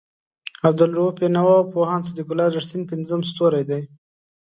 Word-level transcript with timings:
عبالرؤف 0.67 1.13
بېنوا 1.21 1.55
او 1.59 1.69
پوهاند 1.73 2.07
صدیق 2.09 2.27
الله 2.31 2.47
رښتین 2.57 2.83
پنځم 2.91 3.21
ستوری 3.31 3.63
دی. 3.69 3.81